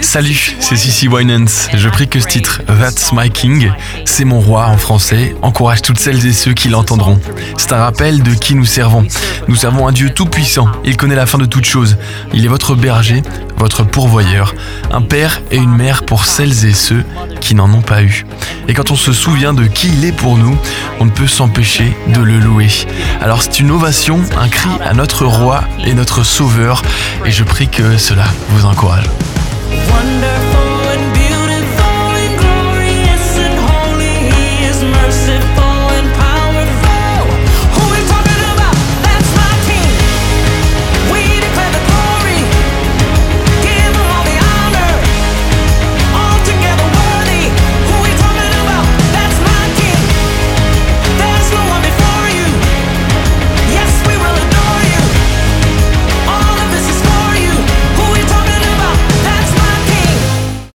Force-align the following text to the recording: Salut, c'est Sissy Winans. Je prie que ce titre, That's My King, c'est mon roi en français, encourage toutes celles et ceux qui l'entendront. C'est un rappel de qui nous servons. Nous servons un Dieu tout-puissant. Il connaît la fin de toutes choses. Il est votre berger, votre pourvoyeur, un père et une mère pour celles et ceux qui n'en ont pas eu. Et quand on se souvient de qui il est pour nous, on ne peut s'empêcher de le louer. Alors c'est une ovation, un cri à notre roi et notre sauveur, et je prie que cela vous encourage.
Salut, 0.00 0.56
c'est 0.60 0.76
Sissy 0.76 1.08
Winans. 1.08 1.68
Je 1.74 1.88
prie 1.88 2.06
que 2.06 2.20
ce 2.20 2.26
titre, 2.26 2.62
That's 2.66 3.12
My 3.12 3.30
King, 3.30 3.72
c'est 4.04 4.24
mon 4.24 4.40
roi 4.40 4.66
en 4.66 4.76
français, 4.76 5.34
encourage 5.42 5.82
toutes 5.82 5.98
celles 5.98 6.26
et 6.26 6.32
ceux 6.32 6.52
qui 6.52 6.68
l'entendront. 6.68 7.18
C'est 7.56 7.72
un 7.72 7.78
rappel 7.78 8.22
de 8.22 8.34
qui 8.34 8.54
nous 8.54 8.64
servons. 8.64 9.06
Nous 9.48 9.56
servons 9.56 9.88
un 9.88 9.92
Dieu 9.92 10.10
tout-puissant. 10.10 10.68
Il 10.84 10.96
connaît 10.96 11.14
la 11.14 11.26
fin 11.26 11.38
de 11.38 11.46
toutes 11.46 11.64
choses. 11.64 11.96
Il 12.32 12.44
est 12.44 12.48
votre 12.48 12.74
berger, 12.74 13.22
votre 13.56 13.84
pourvoyeur, 13.84 14.54
un 14.92 15.02
père 15.02 15.40
et 15.50 15.56
une 15.56 15.74
mère 15.74 16.04
pour 16.04 16.24
celles 16.24 16.66
et 16.66 16.74
ceux 16.74 17.04
qui 17.40 17.54
n'en 17.54 17.72
ont 17.72 17.82
pas 17.82 18.02
eu. 18.02 18.26
Et 18.68 18.74
quand 18.74 18.90
on 18.90 18.96
se 18.96 19.12
souvient 19.12 19.54
de 19.54 19.64
qui 19.64 19.88
il 19.88 20.04
est 20.04 20.12
pour 20.12 20.36
nous, 20.36 20.56
on 21.00 21.06
ne 21.06 21.10
peut 21.10 21.26
s'empêcher 21.26 21.96
de 22.08 22.20
le 22.20 22.38
louer. 22.38 22.68
Alors 23.22 23.42
c'est 23.42 23.60
une 23.60 23.70
ovation, 23.70 24.20
un 24.40 24.48
cri 24.48 24.70
à 24.84 24.94
notre 24.94 25.24
roi 25.24 25.64
et 25.84 25.94
notre 25.94 26.22
sauveur, 26.22 26.82
et 27.24 27.30
je 27.30 27.44
prie 27.44 27.68
que 27.68 27.96
cela 27.96 28.24
vous 28.50 28.66
encourage. 28.66 29.06